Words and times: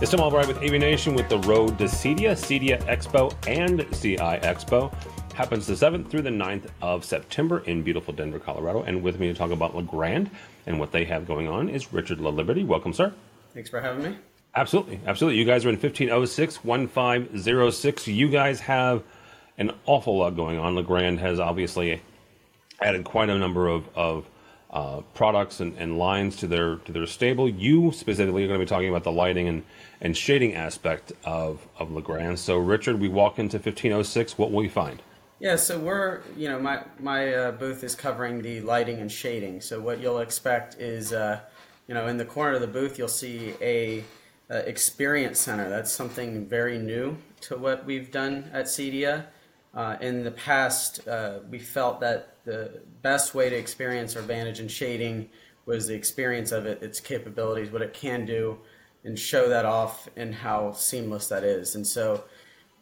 It's 0.00 0.12
Tom 0.12 0.20
Albright 0.20 0.48
with 0.48 0.56
AVNation 0.60 1.14
with 1.14 1.28
the 1.28 1.40
road 1.40 1.76
to 1.76 1.84
CEDIA, 1.84 2.32
CEDIA 2.32 2.82
Expo, 2.84 3.34
and 3.46 3.80
CI 4.00 4.16
Expo. 4.16 4.90
Happens 5.34 5.66
the 5.66 5.74
7th 5.74 6.08
through 6.08 6.22
the 6.22 6.30
9th 6.30 6.70
of 6.80 7.04
September 7.04 7.58
in 7.66 7.82
beautiful 7.82 8.14
Denver, 8.14 8.38
Colorado. 8.38 8.80
And 8.80 9.02
with 9.02 9.20
me 9.20 9.28
to 9.28 9.34
talk 9.34 9.50
about 9.50 9.76
Legrand 9.76 10.30
and 10.66 10.80
what 10.80 10.90
they 10.90 11.04
have 11.04 11.26
going 11.26 11.48
on 11.48 11.68
is 11.68 11.92
Richard 11.92 12.16
Laliberty. 12.16 12.66
Welcome, 12.66 12.94
sir. 12.94 13.12
Thanks 13.52 13.68
for 13.68 13.82
having 13.82 14.02
me. 14.02 14.16
Absolutely. 14.54 15.00
Absolutely. 15.06 15.38
You 15.38 15.44
guys 15.44 15.66
are 15.66 15.68
in 15.68 15.76
1506 15.76 16.64
1506. 16.64 18.08
You 18.08 18.30
guys 18.30 18.60
have 18.60 19.02
an 19.58 19.70
awful 19.84 20.16
lot 20.16 20.34
going 20.34 20.58
on. 20.58 20.76
Legrand 20.76 21.20
has 21.20 21.38
obviously 21.38 22.00
added 22.80 23.04
quite 23.04 23.28
a 23.28 23.36
number 23.36 23.68
of, 23.68 23.86
of 23.94 24.24
uh, 24.72 25.00
products 25.14 25.60
and, 25.60 25.76
and, 25.78 25.98
lines 25.98 26.36
to 26.36 26.46
their 26.46 26.76
to 26.76 26.92
their 26.92 27.06
stable. 27.06 27.48
You 27.48 27.90
specifically 27.90 28.44
are 28.44 28.46
going 28.46 28.60
to 28.60 28.64
be 28.64 28.68
talking 28.68 28.88
about 28.88 29.02
the 29.02 29.10
lighting 29.10 29.48
and, 29.48 29.64
and 30.00 30.16
shading 30.16 30.54
aspect 30.54 31.12
of, 31.24 31.66
of 31.78 31.90
Legrand. 31.90 32.38
So, 32.38 32.56
Richard, 32.56 33.00
we 33.00 33.08
walk 33.08 33.40
into 33.40 33.56
1506. 33.56 34.38
What 34.38 34.52
will 34.52 34.58
we 34.58 34.68
find? 34.68 35.02
Yeah, 35.40 35.56
so 35.56 35.78
we're, 35.78 36.20
you 36.36 36.48
know, 36.48 36.60
my, 36.60 36.84
my 37.00 37.32
uh, 37.32 37.52
booth 37.52 37.82
is 37.82 37.94
covering 37.94 38.42
the 38.42 38.60
lighting 38.60 38.98
and 38.98 39.10
shading. 39.10 39.60
So, 39.60 39.80
what 39.80 40.00
you'll 40.00 40.20
expect 40.20 40.76
is, 40.78 41.12
uh, 41.12 41.40
you 41.88 41.94
know, 41.94 42.06
in 42.06 42.16
the 42.16 42.24
corner 42.24 42.54
of 42.54 42.60
the 42.60 42.68
booth, 42.68 42.96
you'll 42.96 43.08
see 43.08 43.54
a, 43.60 44.04
a 44.50 44.58
experience 44.68 45.40
center. 45.40 45.68
That's 45.68 45.90
something 45.90 46.46
very 46.46 46.78
new 46.78 47.16
to 47.42 47.56
what 47.56 47.84
we've 47.84 48.12
done 48.12 48.50
at 48.52 48.66
CEDIA. 48.66 49.24
Uh, 49.72 49.96
in 50.00 50.24
the 50.24 50.30
past, 50.32 51.06
uh, 51.06 51.38
we 51.48 51.58
felt 51.58 52.00
that 52.00 52.34
the 52.44 52.80
best 53.02 53.34
way 53.34 53.48
to 53.48 53.56
experience 53.56 54.16
our 54.16 54.22
Vantage 54.22 54.58
and 54.58 54.70
shading 54.70 55.28
was 55.66 55.86
the 55.86 55.94
experience 55.94 56.50
of 56.50 56.66
it, 56.66 56.82
its 56.82 56.98
capabilities, 56.98 57.70
what 57.70 57.82
it 57.82 57.94
can 57.94 58.26
do, 58.26 58.58
and 59.04 59.18
show 59.18 59.48
that 59.48 59.64
off 59.64 60.08
and 60.16 60.34
how 60.34 60.72
seamless 60.72 61.28
that 61.28 61.44
is. 61.44 61.76
And 61.76 61.86
so, 61.86 62.24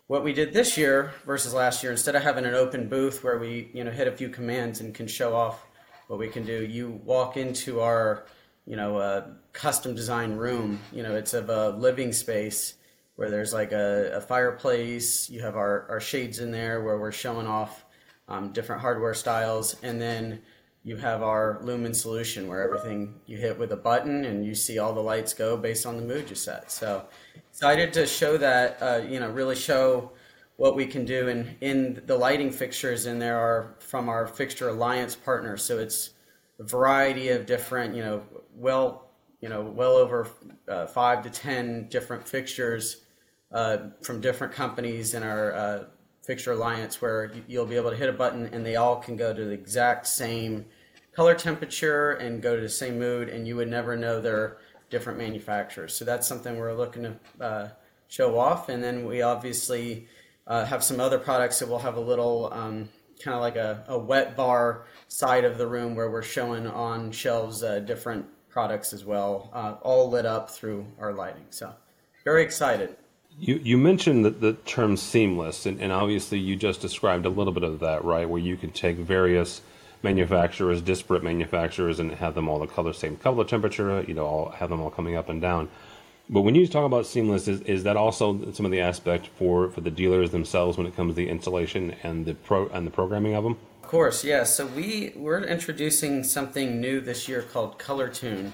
what 0.06 0.25
we 0.25 0.33
did 0.33 0.55
this 0.55 0.78
year 0.78 1.12
versus 1.27 1.53
last 1.53 1.83
year, 1.83 1.92
instead 1.92 2.17
of 2.17 2.22
having 2.22 2.47
an 2.47 2.55
open 2.55 2.89
booth 2.89 3.23
where 3.23 3.39
we 3.39 3.69
you 3.75 3.84
know 3.84 3.91
hit 3.91 4.08
a 4.08 4.12
few 4.12 4.30
commands 4.30 4.80
and 4.80 4.95
can 4.95 5.06
show 5.06 5.34
off 5.34 5.67
what 6.06 6.19
we 6.19 6.28
can 6.28 6.47
do, 6.47 6.64
you 6.64 7.00
walk 7.05 7.36
into 7.36 7.80
our 7.80 8.25
you 8.67 8.77
know 8.77 8.97
uh, 8.97 9.27
custom 9.52 9.95
design 9.95 10.36
room. 10.36 10.80
You 10.92 11.02
know, 11.02 11.14
it's 11.14 11.34
of 11.34 11.50
a 11.50 11.70
living 11.70 12.12
space 12.12 12.75
where 13.19 13.30
there's 13.30 13.52
like 13.52 13.72
a, 13.72 14.12
a 14.14 14.20
fireplace. 14.20 15.28
You 15.28 15.41
have 15.42 15.56
our, 15.56 15.86
our 15.91 16.00
shades 16.00 16.38
in 16.38 16.52
there 16.52 16.84
where 16.84 16.98
we're 16.98 17.11
showing 17.11 17.48
off 17.48 17.84
um, 18.28 18.52
different 18.52 18.80
hardware 18.80 19.12
styles, 19.12 19.74
and 19.83 20.00
then 20.00 20.41
you 20.84 20.97
have 20.97 21.20
our 21.20 21.58
Lumen 21.62 21.92
solution 21.92 22.46
where 22.46 22.62
everything 22.62 23.16
you 23.27 23.36
hit 23.36 23.58
with 23.58 23.72
a 23.72 23.77
button 23.77 24.24
and 24.24 24.46
you 24.46 24.55
see 24.55 24.78
all 24.78 24.92
the 24.92 25.00
lights 25.00 25.34
go 25.34 25.56
based 25.56 25.84
on 25.84 25.96
the 25.96 26.02
mood 26.02 26.30
you 26.30 26.36
set. 26.36 26.70
So 26.70 27.06
excited 27.50 27.92
to 27.94 28.06
show 28.06 28.36
that, 28.36 28.78
uh, 28.80 29.00
you 29.05 29.19
know, 29.19 29.30
really 29.30 29.56
show 29.56 30.12
what 30.55 30.77
we 30.77 30.86
can 30.86 31.05
do. 31.05 31.28
And 31.28 31.56
in 31.61 32.00
the 32.06 32.16
lighting 32.16 32.52
fixtures 32.52 33.06
in 33.06 33.19
there 33.19 33.36
are 33.36 33.74
from 33.80 34.08
our 34.08 34.28
fixture 34.28 34.69
alliance 34.69 35.16
partners. 35.16 35.64
So 35.64 35.80
it's 35.80 36.11
a 36.61 36.62
variety 36.62 37.30
of 37.30 37.46
different, 37.46 37.96
you 37.96 38.05
know, 38.05 38.22
well, 38.55 39.11
you 39.41 39.48
know, 39.48 39.62
well 39.62 39.96
over 39.96 40.28
uh, 40.69 40.86
five 40.86 41.24
to 41.24 41.30
ten 41.30 41.89
different 41.89 42.27
fixtures 42.27 43.02
uh, 43.53 43.79
from 44.03 44.21
different 44.21 44.53
companies 44.53 45.15
in 45.15 45.23
our 45.23 45.53
uh, 45.53 45.85
fixture 46.23 46.53
alliance 46.53 47.01
where 47.01 47.33
you'll 47.47 47.67
be 47.67 47.77
able 47.77 47.91
to 47.91 47.97
hit 47.97 48.09
a 48.09 48.13
button 48.13 48.47
and 48.53 48.65
they 48.65 48.77
all 48.77 48.97
can 48.97 49.17
go 49.17 49.33
to 49.33 49.45
the 49.45 49.53
exact 49.53 50.07
same 50.07 50.67
color 51.17 51.35
temperature 51.35 52.13
and 52.13 52.43
go 52.43 52.55
to 52.55 52.61
the 52.61 52.69
same 52.69 52.99
mood 52.99 53.29
and 53.29 53.49
you 53.49 53.57
would 53.57 53.69
never 53.69 53.97
know 53.97 54.21
they're 54.21 54.59
different 54.91 55.19
manufacturers. 55.19 55.95
So 55.95 56.05
that's 56.05 56.29
something 56.29 56.57
we're 56.57 56.75
looking 56.75 57.03
to 57.05 57.45
uh, 57.45 57.69
show 58.09 58.39
off. 58.39 58.69
And 58.69 58.85
then 58.85 59.07
we 59.07 59.23
obviously 59.23 60.07
uh, 60.47 60.65
have 60.67 60.85
some 60.85 61.01
other 61.01 61.19
products 61.19 61.59
that 61.59 61.69
will 61.69 61.79
have 61.79 61.97
a 61.97 62.01
little 62.01 62.53
um, 62.53 62.89
kind 63.23 63.35
of 63.35 63.41
like 63.41 63.57
a, 63.57 63.85
a, 63.89 63.98
wet 63.98 64.37
bar 64.37 64.87
side 65.08 65.45
of 65.45 65.58
the 65.58 65.67
room 65.67 65.95
where 65.95 66.11
we're 66.11 66.23
showing 66.23 66.67
on 66.67 67.11
shelves 67.11 67.63
uh, 67.63 67.81
different 67.81 68.27
products 68.48 68.92
as 68.92 69.05
well 69.05 69.51
all 69.83 70.08
lit 70.08 70.25
up 70.25 70.51
through 70.51 70.87
our 70.98 71.13
lighting. 71.13 71.45
So 71.51 71.75
very 72.25 72.42
excited 72.42 72.97
you, 73.41 73.61
you 73.63 73.79
mentioned 73.79 74.25
the, 74.25 74.31
the 74.31 74.53
term 74.53 74.97
seamless, 74.97 75.67
and, 75.67 75.81
and 75.81 75.93
obviously 75.93 76.39
you 76.39 76.57
just 76.57 76.81
described 76.81 77.25
a 77.27 77.29
little 77.29 77.53
bit 77.53 77.63
of 77.63 77.81
that, 77.81 78.05
right? 78.05 78.29
Where 78.29 78.41
you 78.41 78.57
can 78.57 78.71
take 78.71 78.97
various 78.97 79.63
manufacturers, 80.03 80.83
disparate 80.83 81.23
manufacturers, 81.23 82.01
and 82.01 82.13
have 82.13 82.35
them 82.35 82.49
all 82.49 82.59
the 82.59 82.67
color 82.67 82.93
same 82.93 83.17
color 83.17 83.45
temperature, 83.45 84.03
you 84.07 84.15
know, 84.15 84.27
all 84.27 84.51
have 84.51 84.71
them 84.71 84.81
all 84.81 84.91
coming 84.91 85.17
up 85.17 85.29
and 85.29 85.41
down. 85.41 85.69
But 86.31 86.43
when 86.43 86.55
you 86.55 86.67
talk 86.67 86.85
about 86.85 87.07
seamless, 87.07 87.49
is, 87.49 87.63
is 87.63 87.85
that 87.85 87.97
also 87.97 88.53
some 88.53 88.67
of 88.67 88.73
the 88.73 88.81
aspect 88.81 89.29
for, 89.29 89.70
for 89.70 89.81
the 89.81 89.91
dealers 89.91 90.31
themselves 90.31 90.77
when 90.77 90.87
it 90.87 90.95
comes 90.95 91.13
to 91.13 91.17
the 91.17 91.29
installation 91.29 91.95
and 92.03 92.27
the 92.27 92.35
pro 92.35 92.69
and 92.69 92.87
the 92.87 92.91
programming 92.91 93.35
of 93.35 93.45
them? 93.45 93.57
Of 93.83 93.89
course, 93.89 94.25
yeah. 94.25 94.45
So 94.45 94.67
we 94.67 95.13
we're 95.17 95.43
introducing 95.43 96.23
something 96.23 96.81
new 96.81 97.01
this 97.01 97.29
year 97.29 97.43
called 97.43 97.79
Color 97.79 98.09
Tune, 98.09 98.53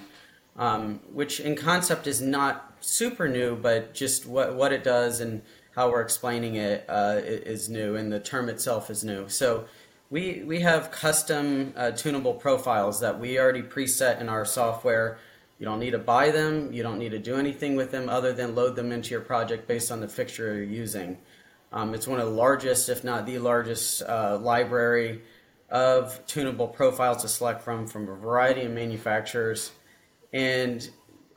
um, 0.57 0.99
which 1.11 1.39
in 1.39 1.55
concept 1.55 2.07
is 2.07 2.21
not 2.21 2.77
super 2.79 3.27
new, 3.27 3.55
but 3.55 3.93
just 3.93 4.25
what 4.25 4.55
what 4.55 4.71
it 4.71 4.83
does 4.83 5.19
and 5.19 5.41
how 5.75 5.89
we're 5.91 6.01
explaining 6.01 6.55
it 6.55 6.85
uh, 6.87 7.19
is 7.21 7.69
new, 7.69 7.95
and 7.95 8.11
the 8.11 8.19
term 8.19 8.47
itself 8.47 8.89
is 8.89 9.03
new. 9.03 9.27
So 9.27 9.65
we 10.09 10.43
we 10.45 10.61
have 10.61 10.91
custom 10.91 11.73
uh, 11.75 11.91
tunable 11.91 12.33
profiles 12.33 12.99
that 13.01 13.19
we 13.19 13.39
already 13.39 13.61
preset 13.61 14.21
in 14.21 14.29
our 14.29 14.45
software. 14.45 15.17
You 15.59 15.65
don't 15.65 15.79
need 15.79 15.91
to 15.91 15.99
buy 15.99 16.31
them. 16.31 16.71
You 16.73 16.83
don't 16.83 16.99
need 16.99 17.11
to 17.11 17.19
do 17.19 17.35
anything 17.35 17.75
with 17.75 17.91
them 17.91 18.09
other 18.09 18.33
than 18.33 18.55
load 18.55 18.75
them 18.75 18.91
into 18.91 19.11
your 19.11 19.21
project 19.21 19.67
based 19.67 19.91
on 19.91 20.01
the 20.01 20.07
fixture 20.07 20.53
you're 20.53 20.63
using. 20.63 21.17
Um, 21.71 21.93
it's 21.93 22.07
one 22.07 22.19
of 22.19 22.25
the 22.25 22.33
largest, 22.33 22.89
if 22.89 23.03
not 23.03 23.25
the 23.25 23.39
largest, 23.39 24.01
uh, 24.03 24.37
library 24.41 25.21
of 25.69 26.25
tunable 26.27 26.67
profiles 26.67 27.21
to 27.23 27.27
select 27.27 27.63
from 27.63 27.87
from 27.87 28.07
a 28.07 28.15
variety 28.15 28.63
of 28.63 28.71
manufacturers. 28.71 29.71
And 30.35 30.87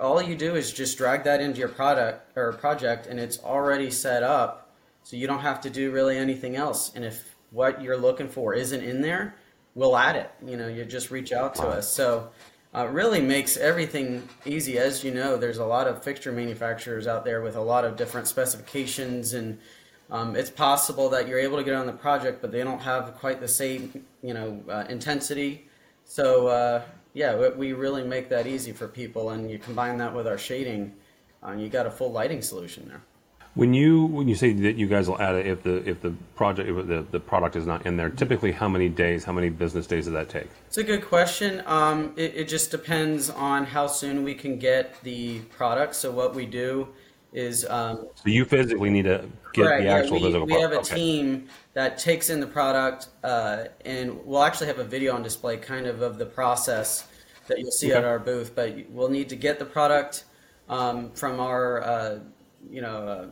all 0.00 0.20
you 0.20 0.34
do 0.34 0.56
is 0.56 0.72
just 0.72 0.98
drag 0.98 1.22
that 1.22 1.40
into 1.40 1.60
your 1.60 1.68
product 1.68 2.36
or 2.36 2.52
project 2.54 3.06
and 3.06 3.20
it's 3.20 3.38
already 3.38 3.92
set 3.92 4.24
up 4.24 4.74
so 5.04 5.16
you 5.16 5.28
don't 5.28 5.38
have 5.38 5.60
to 5.60 5.70
do 5.70 5.92
really 5.92 6.18
anything 6.18 6.56
else. 6.56 6.92
And 6.96 7.04
if 7.04 7.36
what 7.50 7.80
you're 7.80 7.96
looking 7.96 8.28
for 8.28 8.54
isn't 8.54 8.82
in 8.82 9.00
there 9.00 9.36
we'll 9.76 9.96
add 9.96 10.16
it. 10.16 10.30
You 10.44 10.56
know 10.56 10.66
you 10.66 10.84
just 10.84 11.12
reach 11.12 11.30
out 11.30 11.54
to 11.56 11.62
us. 11.62 11.88
So 11.88 12.30
uh, 12.74 12.88
really 12.88 13.20
makes 13.20 13.56
everything 13.56 14.28
easy. 14.44 14.78
As 14.78 15.04
you 15.04 15.14
know 15.14 15.36
there's 15.36 15.58
a 15.58 15.64
lot 15.64 15.86
of 15.86 16.02
fixture 16.02 16.32
manufacturers 16.32 17.06
out 17.06 17.24
there 17.24 17.40
with 17.40 17.54
a 17.54 17.60
lot 17.60 17.84
of 17.84 17.96
different 17.96 18.26
specifications 18.26 19.32
and 19.32 19.60
um, 20.10 20.34
it's 20.34 20.50
possible 20.50 21.08
that 21.10 21.28
you're 21.28 21.38
able 21.38 21.56
to 21.58 21.62
get 21.62 21.74
on 21.74 21.86
the 21.86 21.92
project 21.92 22.42
but 22.42 22.50
they 22.50 22.64
don't 22.64 22.80
have 22.80 23.14
quite 23.14 23.40
the 23.40 23.46
same 23.46 24.04
you 24.22 24.34
know 24.34 24.60
uh, 24.68 24.86
intensity. 24.88 25.68
So 26.04 26.48
uh, 26.48 26.82
yeah, 27.18 27.48
we 27.48 27.72
really 27.72 28.04
make 28.04 28.28
that 28.28 28.46
easy 28.46 28.70
for 28.70 28.86
people, 28.86 29.30
and 29.30 29.50
you 29.50 29.58
combine 29.58 29.98
that 29.98 30.14
with 30.14 30.28
our 30.28 30.38
shading, 30.38 30.94
uh, 31.44 31.50
you 31.50 31.68
got 31.68 31.84
a 31.84 31.90
full 31.90 32.12
lighting 32.12 32.42
solution 32.42 32.86
there. 32.86 33.02
When 33.54 33.74
you 33.74 34.04
when 34.04 34.28
you 34.28 34.36
say 34.36 34.52
that 34.52 34.76
you 34.76 34.86
guys 34.86 35.08
will 35.08 35.20
add 35.20 35.34
it 35.34 35.46
if 35.48 35.64
the 35.64 35.76
if 35.88 36.00
the 36.00 36.12
project 36.36 36.68
if 36.68 36.86
the, 36.86 37.04
the 37.10 37.18
product 37.18 37.56
is 37.56 37.66
not 37.66 37.84
in 37.86 37.96
there, 37.96 38.08
typically 38.08 38.52
how 38.52 38.68
many 38.68 38.88
days, 38.88 39.24
how 39.24 39.32
many 39.32 39.48
business 39.48 39.88
days 39.88 40.04
does 40.04 40.14
that 40.14 40.28
take? 40.28 40.46
It's 40.68 40.78
a 40.78 40.84
good 40.84 41.04
question. 41.04 41.64
Um, 41.66 42.12
it, 42.14 42.36
it 42.36 42.48
just 42.48 42.70
depends 42.70 43.30
on 43.30 43.64
how 43.64 43.88
soon 43.88 44.22
we 44.22 44.34
can 44.34 44.60
get 44.60 45.02
the 45.02 45.40
product. 45.58 45.96
So 45.96 46.12
what 46.12 46.36
we 46.36 46.46
do 46.46 46.88
is 47.32 47.66
um, 47.66 48.08
so 48.14 48.22
you 48.24 48.44
physically 48.44 48.90
need 48.90 49.04
to 49.04 49.28
get 49.52 49.64
correct, 49.64 49.82
the 49.82 49.88
actual 49.88 50.16
yeah, 50.16 50.22
we, 50.22 50.28
physical 50.28 50.46
we 50.46 50.52
have 50.54 50.72
a 50.72 50.78
okay. 50.78 50.94
team 50.94 51.48
that 51.74 51.98
takes 51.98 52.30
in 52.30 52.40
the 52.40 52.46
product 52.46 53.08
uh, 53.22 53.64
and 53.84 54.24
we'll 54.24 54.42
actually 54.42 54.66
have 54.66 54.78
a 54.78 54.84
video 54.84 55.14
on 55.14 55.22
display 55.22 55.56
kind 55.56 55.86
of 55.86 56.00
of 56.00 56.18
the 56.18 56.26
process 56.26 57.06
that 57.46 57.58
you'll 57.58 57.70
see 57.70 57.88
okay. 57.88 57.98
at 57.98 58.04
our 58.04 58.18
booth 58.18 58.54
but 58.54 58.74
we'll 58.90 59.08
need 59.10 59.28
to 59.28 59.36
get 59.36 59.58
the 59.58 59.64
product 59.64 60.24
um, 60.68 61.10
from 61.12 61.38
our 61.38 61.82
uh, 61.82 62.18
you 62.70 62.80
know 62.80 63.06
uh, 63.06 63.26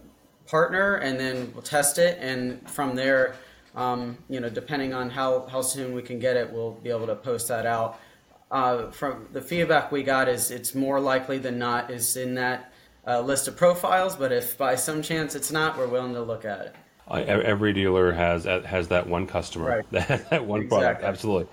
partner 0.46 0.96
and 0.96 1.18
then 1.18 1.50
we'll 1.54 1.62
test 1.62 1.98
it 1.98 2.18
and 2.20 2.68
from 2.70 2.94
there 2.94 3.34
um, 3.74 4.16
you 4.28 4.40
know 4.40 4.50
depending 4.50 4.92
on 4.92 5.08
how, 5.08 5.46
how 5.46 5.62
soon 5.62 5.94
we 5.94 6.02
can 6.02 6.18
get 6.18 6.36
it 6.36 6.50
we'll 6.50 6.72
be 6.72 6.90
able 6.90 7.06
to 7.06 7.16
post 7.16 7.48
that 7.48 7.64
out 7.64 7.98
uh, 8.50 8.90
from 8.90 9.26
the 9.32 9.40
feedback 9.40 9.90
we 9.90 10.02
got 10.02 10.28
is 10.28 10.50
it's 10.50 10.74
more 10.74 11.00
likely 11.00 11.38
than 11.38 11.58
not 11.58 11.90
is 11.90 12.16
in 12.16 12.34
that 12.34 12.72
uh, 13.06 13.20
list 13.20 13.48
of 13.48 13.56
profiles, 13.56 14.16
but 14.16 14.32
if 14.32 14.58
by 14.58 14.74
some 14.74 15.02
chance 15.02 15.34
it's 15.34 15.52
not, 15.52 15.78
we're 15.78 15.86
willing 15.86 16.14
to 16.14 16.22
look 16.22 16.44
at 16.44 16.60
it. 16.60 16.74
Every 17.08 17.72
dealer 17.72 18.12
has 18.12 18.44
has 18.44 18.88
that 18.88 19.06
one 19.06 19.26
customer, 19.26 19.84
right. 19.90 19.90
that 20.30 20.44
one 20.44 20.62
exactly. 20.62 20.68
product. 20.68 21.02
Absolutely. 21.04 21.46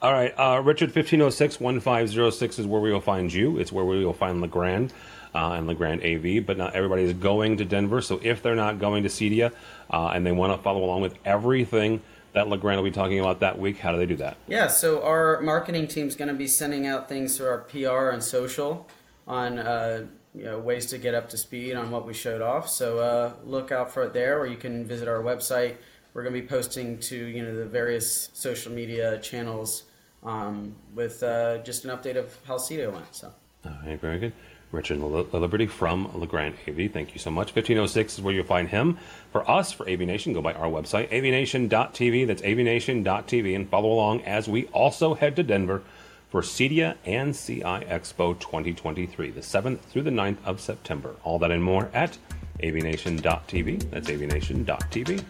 All 0.00 0.12
right, 0.12 0.32
uh, 0.38 0.60
Richard, 0.62 0.88
1506 0.88 1.58
1506 1.60 2.58
is 2.58 2.66
where 2.66 2.80
we 2.80 2.92
will 2.92 3.00
find 3.00 3.32
you. 3.32 3.58
It's 3.58 3.72
where 3.72 3.84
we 3.84 4.04
will 4.04 4.12
find 4.12 4.40
Legrand 4.40 4.92
uh, 5.34 5.52
and 5.52 5.66
Legrand 5.66 6.02
AV, 6.02 6.44
but 6.44 6.56
not 6.56 6.74
everybody 6.74 7.02
is 7.02 7.12
going 7.14 7.56
to 7.58 7.64
Denver. 7.64 8.00
So 8.00 8.20
if 8.22 8.42
they're 8.42 8.54
not 8.54 8.78
going 8.78 9.02
to 9.04 9.08
CEDIA 9.08 9.52
uh, 9.90 10.08
and 10.08 10.24
they 10.24 10.32
want 10.32 10.56
to 10.56 10.62
follow 10.62 10.84
along 10.84 11.02
with 11.02 11.16
everything 11.24 12.00
that 12.32 12.48
Legrand 12.48 12.78
will 12.78 12.84
be 12.84 12.94
talking 12.94 13.18
about 13.18 13.40
that 13.40 13.58
week, 13.58 13.78
how 13.78 13.92
do 13.92 13.98
they 13.98 14.06
do 14.06 14.16
that? 14.16 14.36
Yeah, 14.46 14.68
so 14.68 15.02
our 15.02 15.40
marketing 15.40 15.88
team 15.88 16.06
is 16.06 16.14
going 16.14 16.28
to 16.28 16.34
be 16.34 16.46
sending 16.46 16.86
out 16.86 17.08
things 17.08 17.36
through 17.36 17.48
our 17.48 17.58
PR 17.58 18.10
and 18.10 18.22
social 18.22 18.86
on 19.26 19.58
uh, 19.58 20.06
you 20.34 20.44
know, 20.44 20.58
ways 20.58 20.86
to 20.86 20.98
get 20.98 21.14
up 21.14 21.28
to 21.30 21.36
speed 21.36 21.74
on 21.74 21.90
what 21.90 22.06
we 22.06 22.14
showed 22.14 22.42
off. 22.42 22.68
So 22.68 22.98
uh, 22.98 23.32
look 23.44 23.72
out 23.72 23.90
for 23.90 24.04
it 24.04 24.12
there, 24.12 24.38
or 24.38 24.46
you 24.46 24.56
can 24.56 24.84
visit 24.84 25.08
our 25.08 25.22
website. 25.22 25.76
We're 26.14 26.22
going 26.22 26.34
to 26.34 26.40
be 26.40 26.46
posting 26.46 26.98
to 27.00 27.16
you 27.16 27.42
know 27.42 27.54
the 27.54 27.66
various 27.66 28.30
social 28.32 28.72
media 28.72 29.18
channels 29.18 29.84
um, 30.22 30.74
with 30.94 31.22
uh, 31.22 31.58
just 31.58 31.84
an 31.84 31.90
update 31.90 32.16
of 32.16 32.36
how 32.46 32.56
CEDIA 32.56 32.92
went. 32.92 33.14
So. 33.14 33.32
All 33.64 33.72
right, 33.84 34.00
very 34.00 34.18
good. 34.18 34.32
Richard 34.70 34.98
Liberty 34.98 35.66
from 35.66 36.10
Legrand 36.18 36.54
AV. 36.68 36.92
Thank 36.92 37.14
you 37.14 37.18
so 37.18 37.30
much. 37.30 37.54
1506 37.54 38.14
is 38.14 38.20
where 38.20 38.34
you'll 38.34 38.44
find 38.44 38.68
him. 38.68 38.98
For 39.32 39.48
us, 39.50 39.72
for 39.72 39.86
AVNation, 39.86 40.34
go 40.34 40.42
by 40.42 40.52
our 40.52 40.68
website, 40.68 41.08
avnation.tv. 41.10 42.26
That's 42.26 42.42
avnation.tv. 42.42 43.56
And 43.56 43.68
follow 43.68 43.90
along 43.90 44.22
as 44.22 44.46
we 44.46 44.66
also 44.66 45.14
head 45.14 45.36
to 45.36 45.42
Denver 45.42 45.82
for 46.28 46.42
CEDIA 46.42 46.96
and 47.04 47.34
CI 47.34 47.62
Expo 47.62 48.38
2023, 48.38 49.30
the 49.30 49.40
7th 49.40 49.80
through 49.80 50.02
the 50.02 50.10
9th 50.10 50.38
of 50.44 50.60
September. 50.60 51.16
All 51.24 51.38
that 51.38 51.50
and 51.50 51.62
more 51.62 51.90
at 51.94 52.18
avnation.tv. 52.62 53.90
That's 53.90 54.08
avnation.tv. 54.08 55.22